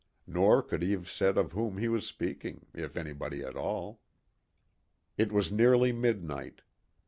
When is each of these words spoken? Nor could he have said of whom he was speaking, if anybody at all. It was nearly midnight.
Nor 0.25 0.63
could 0.63 0.81
he 0.81 0.93
have 0.93 1.07
said 1.07 1.37
of 1.37 1.51
whom 1.51 1.77
he 1.77 1.87
was 1.87 2.07
speaking, 2.07 2.65
if 2.73 2.97
anybody 2.97 3.43
at 3.43 3.55
all. 3.55 4.01
It 5.15 5.31
was 5.31 5.51
nearly 5.51 5.91
midnight. 5.91 6.63